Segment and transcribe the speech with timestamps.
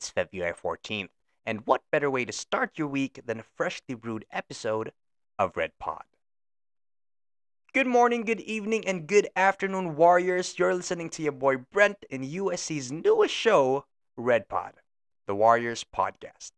[0.00, 1.10] It's February 14th,
[1.44, 4.92] and what better way to start your week than a freshly brewed episode
[5.38, 6.04] of Red Pod?
[7.74, 10.58] Good morning, good evening, and good afternoon, Warriors.
[10.58, 13.84] You're listening to your boy Brent in USC's newest show,
[14.16, 14.72] Red Pod,
[15.26, 16.52] the Warriors podcast.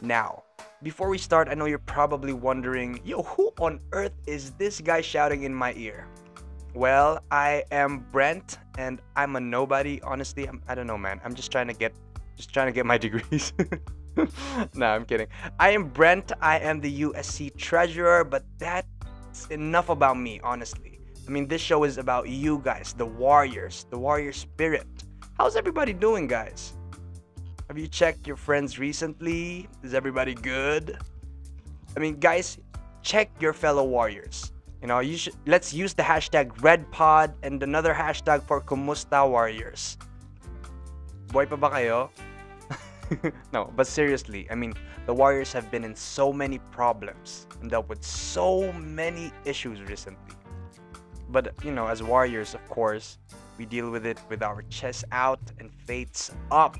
[0.00, 0.42] Now,
[0.82, 5.02] before we start, I know you're probably wondering, yo, who on earth is this guy
[5.02, 6.08] shouting in my ear?
[6.74, 10.00] Well, I am Brent, and I'm a nobody.
[10.02, 11.20] Honestly, I'm, I don't know, man.
[11.24, 11.94] I'm just trying to get,
[12.36, 13.52] just trying to get my degrees.
[14.74, 15.28] no, I'm kidding.
[15.58, 16.32] I am Brent.
[16.40, 21.00] I am the USC treasurer, but that's enough about me, honestly.
[21.26, 24.86] I mean, this show is about you guys, the Warriors, the Warrior spirit.
[25.38, 26.74] How's everybody doing, guys?
[27.68, 29.68] Have you checked your friends recently?
[29.82, 30.98] Is everybody good?
[31.96, 32.58] I mean, guys,
[33.02, 34.52] check your fellow Warriors.
[34.82, 39.96] You know, you should let's use the hashtag RedPod and another hashtag for Kumusta Warriors.
[41.34, 42.14] Boy pa ba kayo?
[43.52, 44.70] no, but seriously, I mean,
[45.10, 50.38] the Warriors have been in so many problems and dealt with so many issues recently.
[51.28, 53.18] But, you know, as Warriors, of course,
[53.58, 56.78] we deal with it with our chest out and fates up.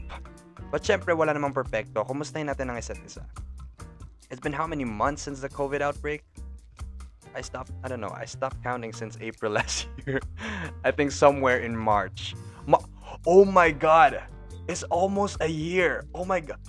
[0.71, 2.07] But syempre, wala namang perfecto.
[2.07, 3.27] Kumustahin natin ang isa't isa?
[4.31, 6.23] It's been how many months since the COVID outbreak?
[7.35, 10.23] I stopped, I don't know, I stopped counting since April last year.
[10.87, 12.39] I think somewhere in March.
[12.71, 12.87] Ma-
[13.27, 14.23] oh my god!
[14.69, 16.05] It's almost a year.
[16.15, 16.61] Oh my god.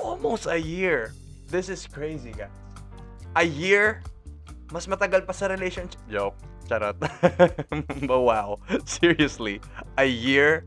[0.00, 1.12] Almost a year.
[1.48, 2.52] This is crazy, guys.
[3.36, 4.02] A year?
[4.72, 6.00] Mas matagal pa sa relationship.
[6.08, 6.36] Joke.
[6.68, 6.96] Charot.
[8.08, 8.60] but wow.
[8.84, 9.60] Seriously.
[9.96, 10.64] A year?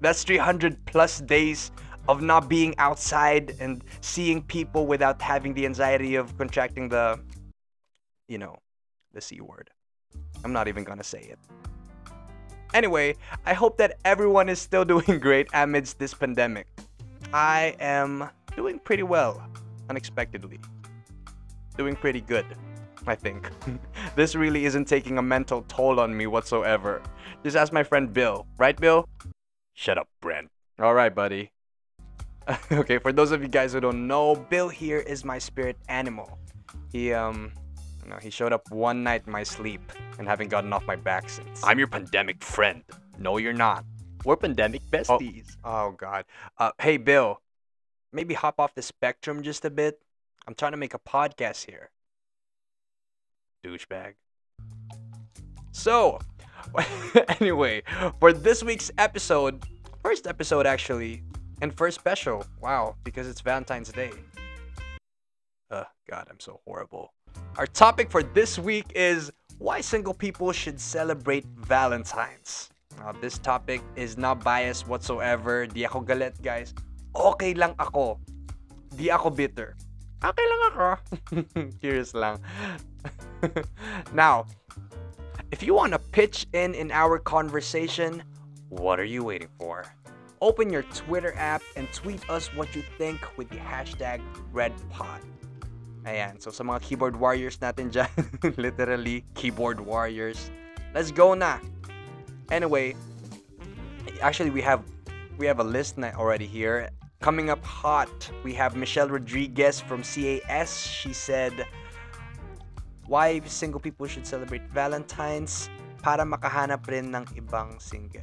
[0.00, 1.72] That's 300 plus days
[2.08, 7.20] of not being outside and seeing people without having the anxiety of contracting the
[8.30, 8.56] you know,
[9.12, 9.68] the C word.
[10.44, 11.38] I'm not even gonna say it.
[12.74, 16.66] Anyway, I hope that everyone is still doing great amidst this pandemic.
[17.32, 19.42] I am doing pretty well,
[19.88, 20.60] unexpectedly.
[21.76, 22.46] Doing pretty good,
[23.06, 23.50] I think.
[24.16, 27.02] this really isn't taking a mental toll on me whatsoever.
[27.44, 28.46] Just ask my friend Bill.
[28.58, 29.08] Right, Bill?
[29.74, 30.50] Shut up, Brent.
[30.80, 31.52] Alright, buddy.
[32.72, 36.38] okay, for those of you guys who don't know, Bill here is my spirit animal.
[36.92, 37.52] He um
[38.08, 39.80] know, he showed up one night in my sleep
[40.18, 41.62] and haven't gotten off my back since.
[41.64, 42.82] I'm your pandemic friend.
[43.18, 43.84] No, you're not.
[44.24, 45.56] We're pandemic besties.
[45.64, 46.24] Oh, oh God.
[46.58, 47.40] Uh, hey, Bill.
[48.12, 50.00] Maybe hop off the spectrum just a bit.
[50.46, 51.90] I'm trying to make a podcast here.
[53.64, 54.14] Douchebag.
[55.72, 56.18] So,
[57.40, 57.82] anyway,
[58.18, 59.64] for this week's episode,
[60.02, 61.22] first episode actually,
[61.62, 62.44] and first special.
[62.60, 64.10] Wow, because it's Valentine's Day.
[65.70, 67.12] Uh, God, I'm so horrible.
[67.56, 72.70] Our topic for this week is why single people should celebrate Valentine's.
[72.98, 75.66] Now, this topic is not biased whatsoever.
[75.66, 76.74] Di ako galit, guys.
[77.16, 78.20] Okay lang ako.
[78.96, 79.76] Di ako bitter.
[80.20, 80.88] Okay lang ako.
[81.80, 82.40] Curious lang.
[84.12, 84.44] now,
[85.50, 88.22] if you want to pitch in in our conversation,
[88.68, 89.84] what are you waiting for?
[90.40, 94.20] Open your Twitter app and tweet us what you think with the hashtag
[94.52, 95.20] RedPod.
[96.04, 96.40] Ayan.
[96.40, 98.08] So, sa mga keyboard warriors natin dyan,
[98.56, 100.50] literally, keyboard warriors.
[100.94, 101.60] Let's go na!
[102.50, 102.96] Anyway,
[104.20, 104.82] actually, we have
[105.38, 106.88] we have a list already here.
[107.20, 108.08] Coming up hot,
[108.44, 110.72] we have Michelle Rodriguez from CAS.
[110.80, 111.68] She said,
[113.10, 115.68] why single people should celebrate Valentine's
[115.98, 118.22] para makahanap rin ng ibang single.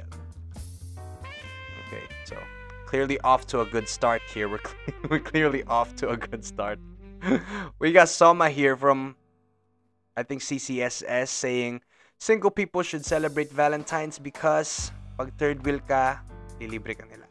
[1.86, 2.34] Okay, so
[2.88, 4.48] clearly off to a good start here.
[4.48, 4.64] We're,
[5.12, 6.80] we're clearly off to a good start.
[7.78, 9.16] we got Soma here from,
[10.16, 11.80] I think CCSS saying,
[12.18, 16.20] single people should celebrate Valentine's because pag third wheel ka,
[16.60, 17.26] lilibre ka nila.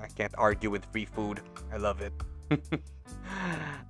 [0.00, 1.40] I can't argue with free food.
[1.72, 2.12] I love it.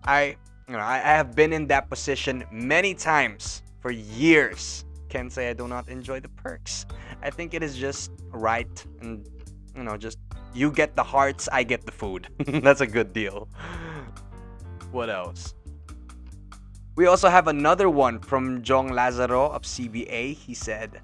[0.05, 0.37] I,
[0.69, 4.85] you know, I, I have been in that position many times for years.
[5.09, 6.87] Can't say I do not enjoy the perks.
[7.23, 9.29] I think it is just right and
[9.77, 10.19] you know, just
[10.55, 12.29] you get the hearts, I get the food.
[12.63, 13.49] That's a good deal.
[14.93, 15.57] What else?
[17.01, 20.37] We also have another one from Jong Lazaro of CBA.
[20.37, 21.01] He said,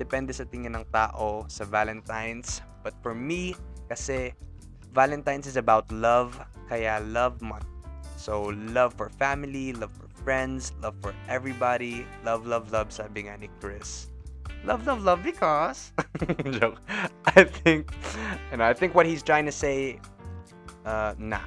[0.00, 2.64] Depende sa tingin ng tao sa Valentine's.
[2.80, 3.52] But for me,
[3.92, 4.32] kasi
[4.96, 6.40] Valentine's is about love,
[6.72, 7.68] kaya love month.
[8.16, 12.08] So, love for family, love for friends, love for everybody.
[12.24, 14.08] Love, love, love, sabi nga ni Chris.
[14.64, 15.92] Love, love, love because...
[16.56, 16.80] Joke.
[17.36, 17.92] I think,
[18.48, 20.00] and I think what he's trying to say,
[20.88, 21.44] uh, nah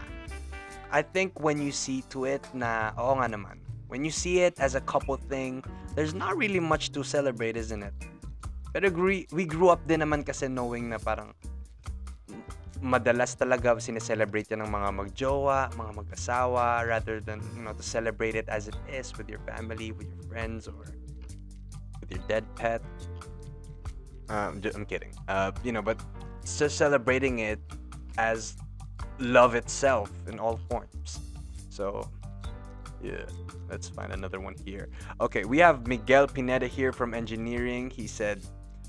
[0.91, 4.57] I think when you see to it na, oo nga naman, when you see it
[4.57, 5.61] as a couple thing,
[5.93, 7.93] there's not really much to celebrate, isn't it?
[8.73, 11.33] But agree, we grew up din naman kasi knowing na parang
[12.79, 18.33] madalas talaga sineselebrate yan ng mga magjowa, mga mag-asawa, rather than, you know, to celebrate
[18.33, 20.87] it as it is with your family, with your friends, or
[21.99, 22.81] with your dead pet.
[24.29, 25.11] Um, j- I'm kidding.
[25.27, 25.99] Uh, you know, but
[26.45, 27.59] just celebrating it
[28.17, 28.55] as
[29.19, 31.19] love itself in all forms.
[31.69, 32.09] So,
[33.01, 33.25] yeah,
[33.69, 34.89] let's find another one here.
[35.21, 37.89] Okay, we have Miguel Pineda here from engineering.
[37.89, 38.41] He said,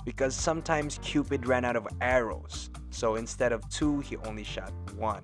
[0.05, 2.71] because sometimes Cupid ran out of arrows.
[2.91, 5.23] So instead of two, he only shot one.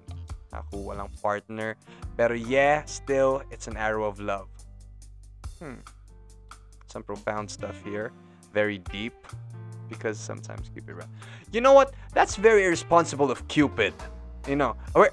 [0.53, 1.77] Ako walang partner.
[2.17, 4.49] Pero yeah, still, it's an arrow of love.
[5.59, 5.81] Hmm.
[6.87, 8.13] Some profound stuff here.
[8.53, 9.15] Very deep.
[9.89, 11.09] Because sometimes Cupid ran.
[11.53, 11.95] You know what?
[12.13, 13.95] That's very irresponsible of Cupid.
[14.47, 15.11] You know, where,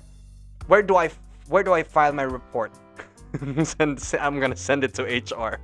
[0.67, 1.09] where do I,
[1.47, 2.71] where do I file my report?
[3.63, 5.59] send, I'm gonna send it to HR.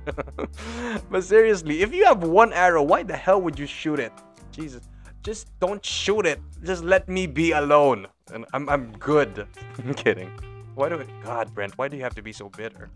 [1.10, 4.12] but seriously, if you have one arrow, why the hell would you shoot it?
[4.50, 4.88] Jesus,
[5.22, 6.40] just don't shoot it.
[6.64, 9.46] Just let me be alone, and I'm I'm good.
[9.78, 10.30] I'm kidding.
[10.74, 11.08] Why do it?
[11.22, 12.90] God, Brent, why do you have to be so bitter?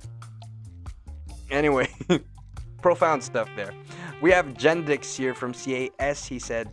[1.50, 1.88] Anyway,
[2.82, 3.72] profound stuff there.
[4.20, 6.24] We have Jendix here from CAS.
[6.24, 6.70] He said,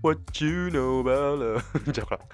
[0.00, 1.68] What you know about love?
[1.92, 2.24] Joke lang.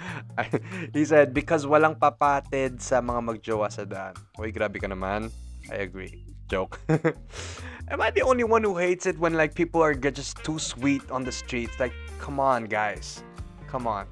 [0.95, 4.15] he said, because walang papatid sa mga magjowa sa daan.
[4.39, 5.35] Uy, grabe ka naman.
[5.67, 6.23] I agree.
[6.47, 6.79] Joke.
[7.91, 11.03] Am I the only one who hates it when like people are just too sweet
[11.11, 11.75] on the streets?
[11.83, 11.91] Like,
[12.23, 13.27] come on, guys.
[13.67, 14.07] Come on.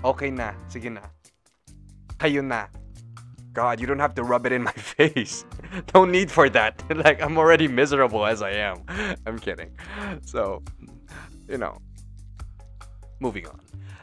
[0.00, 0.56] Okay na.
[0.72, 1.04] Sige na.
[2.16, 2.72] Kayo na.
[3.52, 5.44] God, you don't have to rub it in my face.
[5.92, 6.80] no need for that.
[7.04, 8.84] like, I'm already miserable as I am.
[9.28, 9.76] I'm kidding.
[10.24, 10.64] So,
[11.48, 11.76] you know,
[13.20, 13.60] moving on.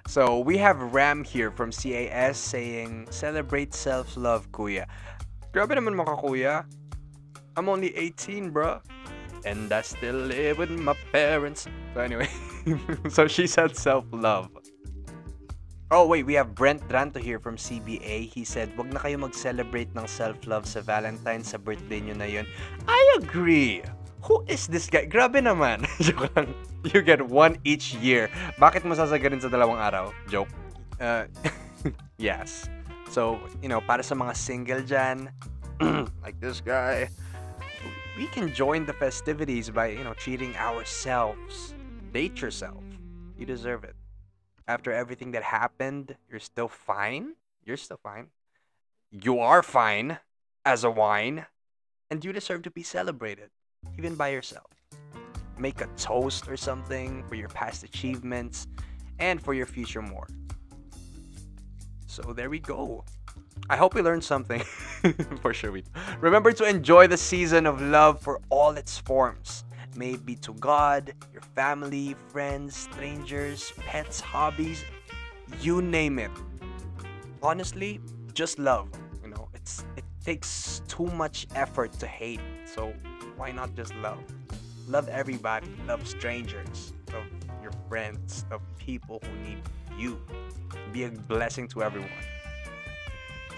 [0.08, 4.86] So we have Ram here from CAS saying, celebrate self-love, kuya.
[5.54, 6.66] Grabe naman mga kuya.
[7.56, 8.82] I'm only 18, bro.
[9.46, 11.68] And I still live with my parents.
[11.94, 12.30] So anyway,
[13.10, 14.50] so she said self-love.
[15.92, 18.34] Oh wait, we have Brent Dranto here from CBA.
[18.34, 22.50] He said, wag na kayo mag-celebrate ng self-love sa Valentine's sa birthday nyo na yun.
[22.90, 23.86] I agree.
[24.24, 25.04] Who is this guy?
[25.06, 25.84] Grabe naman.
[26.04, 26.56] Joke lang.
[26.88, 28.32] You get one each year.
[28.56, 30.16] Bakit mo sasagarin sa dalawang araw?
[30.32, 30.52] Joke.
[31.00, 31.28] Uh,
[32.18, 32.72] yes.
[33.12, 35.28] So, you know, para sa mga single dyan,
[36.24, 37.12] like this guy,
[38.18, 41.76] we can join the festivities by, you know, treating ourselves.
[42.16, 42.84] Date yourself.
[43.38, 43.96] You deserve it.
[44.68, 47.36] After everything that happened, you're still fine.
[47.66, 48.32] You're still fine.
[49.12, 50.20] You are fine
[50.66, 51.46] as a wine,
[52.10, 53.52] and you deserve to be celebrated,
[53.98, 54.72] even by yourself.
[55.58, 58.68] Make a toast or something for your past achievements
[59.20, 60.28] and for your future more.
[62.08, 63.04] So there we go.
[63.70, 64.62] I hope we learned something.
[65.42, 65.92] for sure we do.
[66.20, 69.64] Remember to enjoy the season of love for all its forms.
[69.96, 74.84] May it be to God, your family, friends, strangers, pets, hobbies,
[75.62, 76.32] you name it.
[77.42, 78.00] Honestly,
[78.34, 78.90] just love.
[79.22, 82.42] You know, it's it takes too much effort to hate.
[82.66, 82.94] So
[83.38, 84.20] why not just love?
[84.88, 85.68] Love everybody.
[85.88, 86.94] Love strangers.
[87.12, 87.26] Love
[87.62, 88.46] your friends.
[88.52, 89.62] Love people who need
[89.98, 90.22] you.
[90.92, 92.10] Be a blessing to everyone.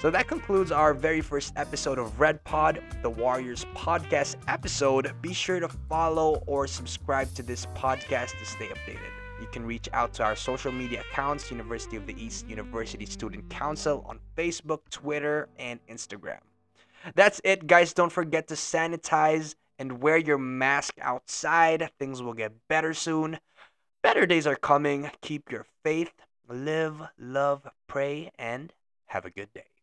[0.02, 5.12] So that concludes our very first episode of Red Pod, the Warriors podcast episode.
[5.22, 9.10] Be sure to follow or subscribe to this podcast to stay updated.
[9.42, 13.50] You can reach out to our social media accounts, University of the East University Student
[13.50, 16.40] Council on Facebook, Twitter, and Instagram.
[17.16, 17.94] That's it, guys.
[17.94, 21.90] Don't forget to sanitize and wear your mask outside.
[22.00, 23.40] Things will get better soon.
[24.02, 25.12] Better days are coming.
[25.22, 26.14] Keep your faith.
[26.48, 28.74] Live, love, pray, and
[29.08, 29.75] have a good day.